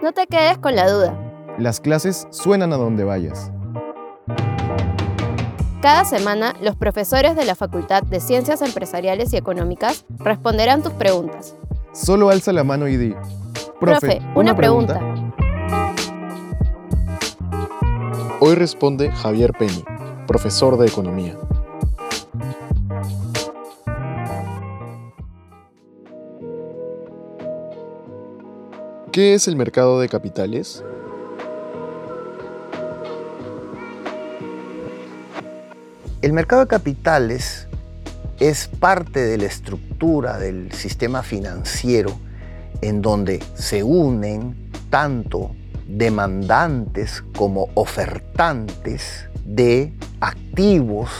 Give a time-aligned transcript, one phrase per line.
[0.00, 1.18] No te quedes con la duda.
[1.58, 3.50] Las clases suenan a donde vayas.
[5.82, 11.56] Cada semana, los profesores de la Facultad de Ciencias Empresariales y Económicas responderán tus preguntas.
[11.92, 13.14] Solo alza la mano y di.
[13.80, 15.00] Profe, una, pregunta.
[18.38, 19.84] Hoy responde Javier Penny,
[20.28, 21.36] profesor de Economía.
[29.18, 30.84] ¿Qué es el mercado de capitales?
[36.22, 37.66] El mercado de capitales
[38.38, 42.16] es parte de la estructura del sistema financiero
[42.80, 45.50] en donde se unen tanto
[45.88, 51.10] demandantes como ofertantes de activos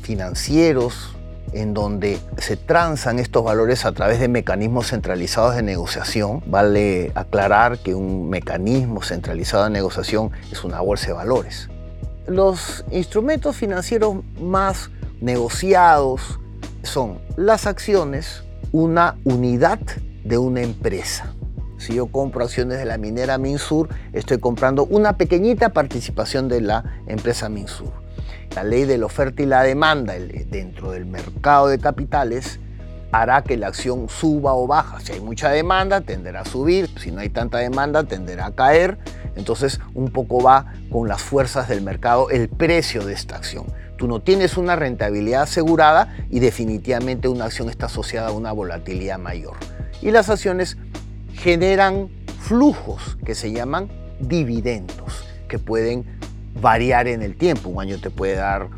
[0.00, 1.14] financieros
[1.56, 6.42] en donde se transan estos valores a través de mecanismos centralizados de negociación.
[6.46, 11.68] Vale aclarar que un mecanismo centralizado de negociación es una bolsa de valores.
[12.26, 16.38] Los instrumentos financieros más negociados
[16.82, 18.42] son las acciones,
[18.72, 19.80] una unidad
[20.24, 21.32] de una empresa.
[21.78, 26.84] Si yo compro acciones de la minera Minsur, estoy comprando una pequeñita participación de la
[27.06, 28.05] empresa Minsur.
[28.54, 30.14] La ley de la oferta y la demanda
[30.48, 32.58] dentro del mercado de capitales
[33.12, 35.00] hará que la acción suba o baja.
[35.00, 36.88] Si hay mucha demanda, tenderá a subir.
[36.98, 38.98] Si no hay tanta demanda, tenderá a caer.
[39.36, 43.66] Entonces, un poco va con las fuerzas del mercado el precio de esta acción.
[43.96, 49.18] Tú no tienes una rentabilidad asegurada y definitivamente una acción está asociada a una volatilidad
[49.18, 49.56] mayor.
[50.02, 50.76] Y las acciones
[51.32, 52.08] generan
[52.40, 53.88] flujos que se llaman
[54.20, 56.18] dividendos, que pueden
[56.60, 57.68] variar en el tiempo.
[57.68, 58.68] Un año te puede dar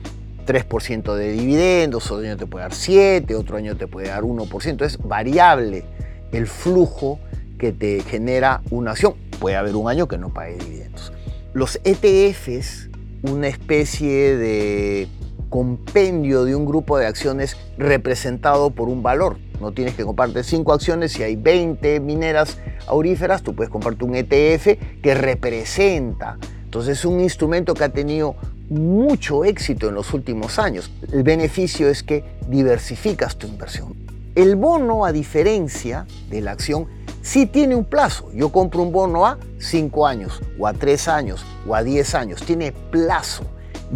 [0.46, 4.84] 3% de dividendos, otro año te puede dar 7, otro año te puede dar 1%.
[4.84, 5.84] Es variable
[6.32, 7.18] el flujo
[7.58, 9.14] que te genera una acción.
[9.38, 11.12] Puede haber un año que no pague dividendos.
[11.52, 12.88] Los ETFs,
[13.22, 15.08] una especie de
[15.48, 19.38] compendio de un grupo de acciones representado por un valor.
[19.61, 24.14] No tienes que comprarte 5 acciones, si hay 20 mineras auríferas, tú puedes comprarte un
[24.14, 26.38] ETF que representa.
[26.68, 28.34] Entonces es un instrumento que ha tenido
[28.68, 30.90] mucho éxito en los últimos años.
[31.11, 33.96] El beneficio es que diversificas tu inversión.
[34.34, 36.86] El bono, a diferencia de la acción,
[37.23, 38.30] sí tiene un plazo.
[38.34, 42.42] Yo compro un bono a 5 años, o a 3 años, o a 10 años.
[42.42, 43.45] Tiene plazo.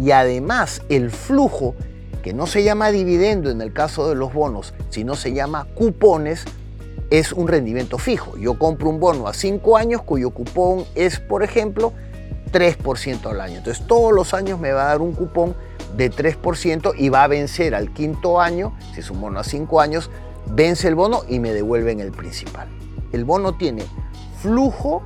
[0.01, 1.75] Y además el flujo
[2.23, 6.45] que no se llama dividendo en el caso de los bonos, sino se llama cupones,
[7.11, 8.35] es un rendimiento fijo.
[8.35, 11.93] Yo compro un bono a 5 años cuyo cupón es, por ejemplo,
[12.53, 13.57] 3% al año.
[13.57, 15.55] Entonces todos los años me va a dar un cupón
[15.97, 19.81] de 3% y va a vencer al quinto año, si es un bono a 5
[19.81, 20.09] años,
[20.47, 22.67] vence el bono y me devuelven el principal.
[23.11, 23.83] El bono tiene
[24.41, 25.03] flujo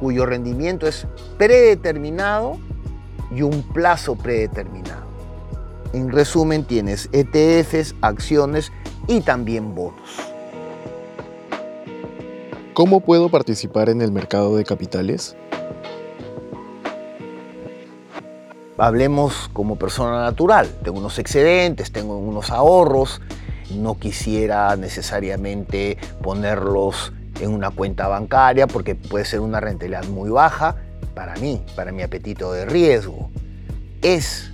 [0.00, 1.06] cuyo rendimiento es
[1.38, 2.58] predeterminado
[3.34, 5.02] y un plazo predeterminado.
[5.92, 8.72] En resumen, tienes ETFs, acciones
[9.06, 10.32] y también bonos.
[12.74, 15.36] ¿Cómo puedo participar en el mercado de capitales?
[18.82, 20.68] Hablemos como persona natural.
[20.82, 23.20] Tengo unos excedentes, tengo unos ahorros.
[23.70, 30.78] No quisiera necesariamente ponerlos en una cuenta bancaria porque puede ser una rentabilidad muy baja
[31.14, 33.30] para mí, para mi apetito de riesgo.
[34.02, 34.50] Es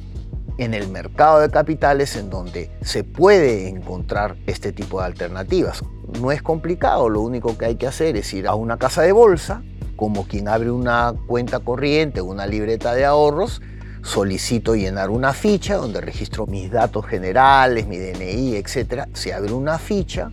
[0.58, 5.82] en el mercado de capitales en donde se puede encontrar este tipo de alternativas.
[6.20, 9.12] No es complicado, lo único que hay que hacer es ir a una casa de
[9.12, 9.62] bolsa,
[9.96, 13.62] como quien abre una cuenta corriente, una libreta de ahorros,
[14.08, 19.06] solicito llenar una ficha donde registro mis datos generales, mi DNI, etc.
[19.12, 20.32] Se abre una ficha,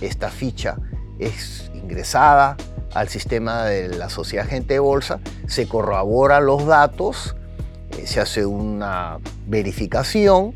[0.00, 0.76] esta ficha
[1.18, 2.56] es ingresada
[2.94, 7.36] al sistema de la sociedad agente de bolsa, se corrobora los datos,
[7.98, 10.54] eh, se hace una verificación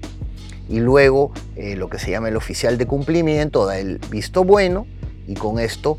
[0.69, 4.87] y luego eh, lo que se llama el oficial de cumplimiento da el visto bueno
[5.27, 5.99] y con esto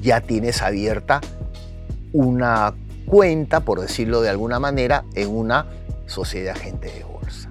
[0.00, 1.20] ya tienes abierta
[2.12, 2.74] una
[3.06, 5.66] cuenta, por decirlo de alguna manera, en una
[6.06, 7.50] sociedad agente de bolsa.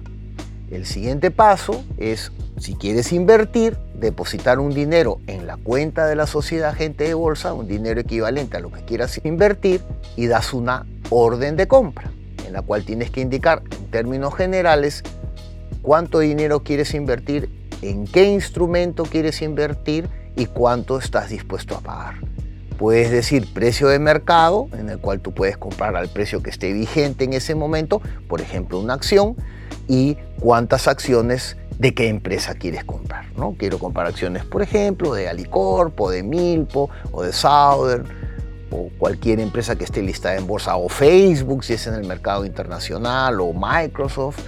[0.70, 6.26] El siguiente paso es, si quieres invertir, depositar un dinero en la cuenta de la
[6.26, 9.82] sociedad agente de bolsa, un dinero equivalente a lo que quieras invertir,
[10.16, 12.10] y das una orden de compra
[12.54, 15.02] la cual tienes que indicar en términos generales
[15.82, 17.50] cuánto dinero quieres invertir,
[17.82, 22.14] en qué instrumento quieres invertir y cuánto estás dispuesto a pagar.
[22.78, 26.72] Puedes decir precio de mercado, en el cual tú puedes comprar al precio que esté
[26.72, 29.36] vigente en ese momento, por ejemplo una acción,
[29.86, 33.26] y cuántas acciones de qué empresa quieres comprar.
[33.36, 33.54] ¿no?
[33.58, 38.06] Quiero comprar acciones, por ejemplo, de Alicorp, o de Milpo, o de Southern,
[38.70, 42.44] o cualquier empresa que esté listada en bolsa, o Facebook si es en el mercado
[42.44, 44.40] internacional, o Microsoft,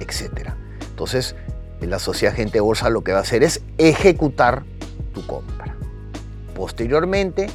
[0.00, 0.50] etc.
[0.90, 1.34] Entonces,
[1.80, 4.64] la sociedad agente bolsa lo que va a hacer es ejecutar
[5.12, 5.76] tu compra.
[6.54, 7.48] Posteriormente,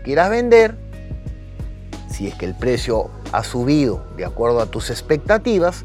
[0.00, 0.76] quieras vender,
[2.08, 5.84] si es que el precio ha subido de acuerdo a tus expectativas,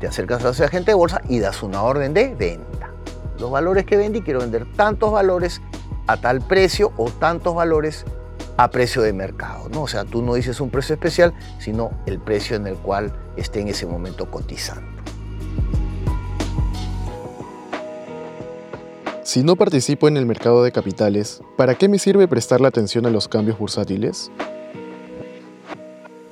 [0.00, 2.90] te acercas a la agente de bolsa y das una orden de venta.
[3.38, 5.60] Los valores que vendí, quiero vender tantos valores
[6.06, 8.04] a tal precio o tantos valores
[8.56, 9.68] a precio de mercado.
[9.68, 9.82] ¿no?
[9.82, 13.60] O sea, tú no dices un precio especial, sino el precio en el cual esté
[13.60, 14.95] en ese momento cotizando.
[19.36, 23.10] Si no participo en el mercado de capitales, ¿para qué me sirve prestarle atención a
[23.10, 24.30] los cambios bursátiles?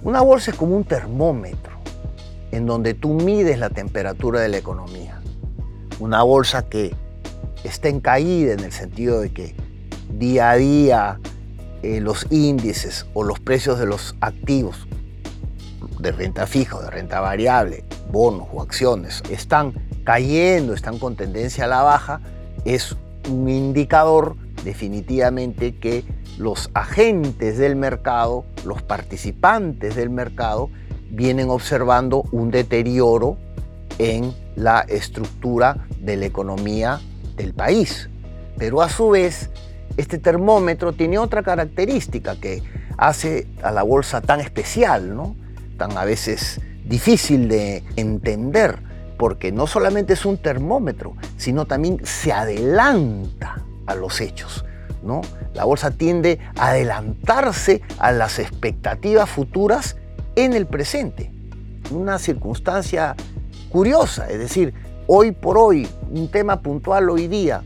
[0.02, 1.76] Una bolsa es como un termómetro
[2.50, 5.20] en donde tú mides la temperatura de la economía.
[6.00, 6.94] Una bolsa que
[7.62, 9.54] está en caída en el sentido de que
[10.08, 11.20] día a día
[11.82, 14.88] eh, los índices o los precios de los activos
[15.98, 19.74] de renta fija o de renta variable, bonos o acciones, están
[20.04, 22.22] cayendo, están con tendencia a la baja,
[22.64, 22.96] es
[23.28, 26.04] un indicador definitivamente que
[26.38, 30.70] los agentes del mercado, los participantes del mercado,
[31.10, 33.36] vienen observando un deterioro
[33.98, 37.00] en la estructura de la economía
[37.36, 38.08] del país.
[38.58, 39.50] Pero a su vez,
[39.96, 42.62] este termómetro tiene otra característica que
[42.96, 45.36] hace a la bolsa tan especial, ¿no?
[45.76, 48.78] tan a veces difícil de entender,
[49.18, 54.64] porque no solamente es un termómetro, sino también se adelanta a los hechos.
[55.02, 55.20] ¿no?
[55.54, 59.96] La bolsa tiende a adelantarse a las expectativas futuras
[60.36, 61.30] en el presente.
[61.90, 63.14] Una circunstancia
[63.68, 64.74] curiosa, es decir,
[65.06, 67.62] hoy por hoy, un tema puntual hoy día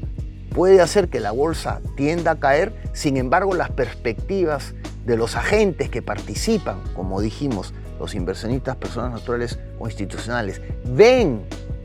[0.54, 4.74] puede hacer que la bolsa tienda a caer, sin embargo las perspectivas
[5.06, 11.42] de los agentes que participan, como dijimos, los inversionistas, personas naturales o institucionales, ven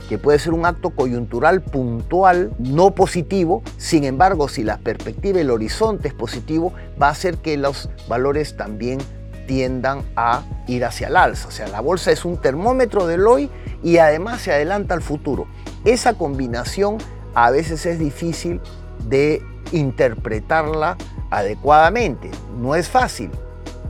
[0.10, 5.50] que puede ser un acto coyuntural puntual, no positivo, sin embargo, si la perspectiva, el
[5.50, 9.00] horizonte es positivo, va a hacer que los valores también
[9.48, 11.48] tiendan a ir hacia el alza.
[11.48, 13.50] O sea, la bolsa es un termómetro del hoy
[13.84, 15.48] y además se adelanta al futuro.
[15.86, 16.98] Esa combinación
[17.34, 18.62] a veces es difícil
[19.08, 20.98] de interpretarla
[21.30, 22.30] adecuadamente.
[22.58, 23.32] No es fácil,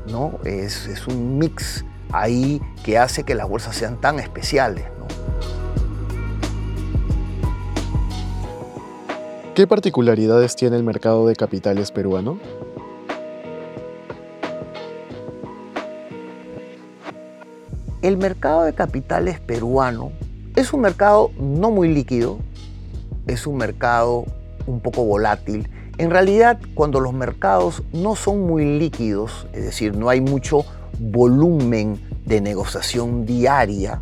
[0.07, 0.39] ¿no?
[0.43, 4.85] Es, es un mix ahí que hace que las bolsas sean tan especiales.
[9.55, 12.39] ¿Qué particularidades tiene el mercado de capitales peruano?
[18.01, 20.11] El mercado de capitales peruano
[20.55, 22.39] es un mercado no muy líquido,
[23.27, 24.25] es un mercado
[24.65, 25.69] un poco volátil.
[25.97, 30.65] En realidad, cuando los mercados no son muy líquidos, es decir, no hay mucho
[30.99, 34.01] volumen de negociación diaria,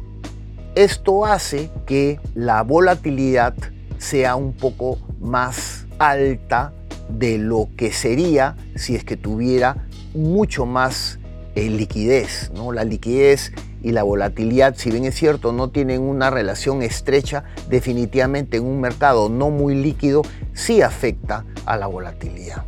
[0.76, 3.56] esto hace que la volatilidad
[3.98, 6.74] sea un poco más alta
[7.10, 11.20] de lo que sería si es que tuviera mucho más
[11.56, 12.52] eh, liquidez.
[12.54, 12.72] ¿no?
[12.72, 13.52] La liquidez
[13.84, 18.80] y la volatilidad, si bien es cierto, no tienen una relación estrecha, definitivamente en un
[18.80, 20.22] mercado no muy líquido
[20.54, 22.64] sí afecta a la volatilidad.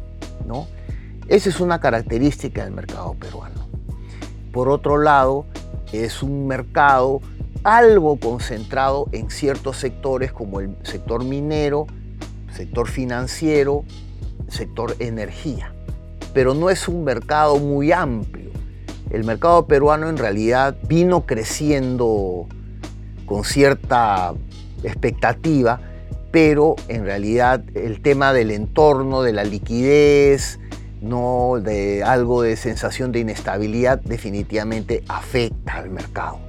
[0.46, 0.68] ¿no?
[1.28, 3.63] Esa es una característica del mercado peruano.
[4.54, 5.46] Por otro lado,
[5.92, 7.20] es un mercado
[7.64, 11.88] algo concentrado en ciertos sectores como el sector minero,
[12.54, 13.84] sector financiero,
[14.48, 15.74] sector energía.
[16.34, 18.44] Pero no es un mercado muy amplio
[19.14, 22.48] el mercado peruano en realidad vino creciendo
[23.28, 24.34] con cierta
[24.84, 25.80] expectativa,
[26.32, 30.60] pero en realidad el tema del entorno, de la liquidez,
[31.04, 36.40] no de algo de sensación de inestabilidad definitivamente afecta al mercado.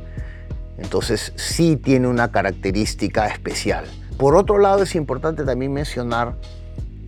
[0.79, 3.85] Entonces sí tiene una característica especial.
[4.17, 6.37] Por otro lado es importante también mencionar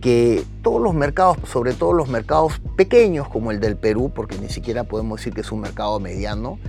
[0.01, 4.49] que todos los mercados, sobre todo los mercados pequeños como el del Perú, porque ni
[4.49, 6.59] siquiera podemos decir que es un mercado mediano,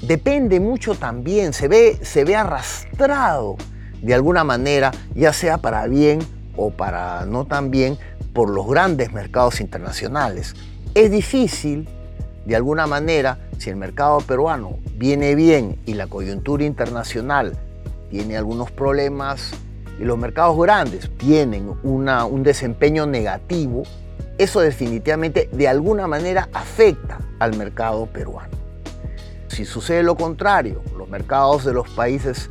[0.00, 3.56] depende mucho también, se ve, se ve arrastrado
[4.00, 6.20] de alguna manera, ya sea para bien
[6.56, 7.98] o para no tan bien,
[8.32, 10.54] por los grandes mercados internacionales.
[10.94, 11.88] Es difícil,
[12.44, 17.56] de alguna manera, si el mercado peruano viene bien y la coyuntura internacional
[18.10, 19.52] tiene algunos problemas
[19.98, 23.84] y los mercados grandes tienen un desempeño negativo,
[24.36, 28.54] eso definitivamente de alguna manera afecta al mercado peruano.
[29.48, 32.50] Si sucede lo contrario, los mercados de los países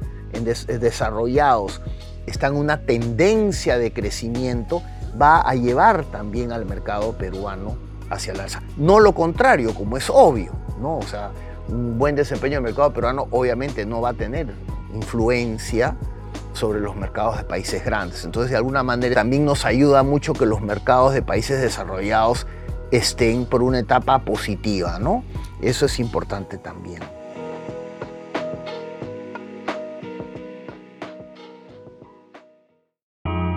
[0.67, 1.81] desarrollados
[2.25, 4.81] están en una tendencia de crecimiento,
[5.19, 7.77] va a llevar también al mercado peruano
[8.09, 8.61] hacia la alza.
[8.77, 10.97] No lo contrario, como es obvio, ¿no?
[10.97, 11.31] O sea,
[11.67, 14.53] un buen desempeño del mercado peruano obviamente no va a tener
[14.93, 15.95] influencia
[16.53, 18.23] sobre los mercados de países grandes.
[18.25, 22.45] Entonces, de alguna manera, también nos ayuda mucho que los mercados de países desarrollados
[22.91, 25.23] estén por una etapa positiva, ¿no?
[25.61, 27.01] Eso es importante también.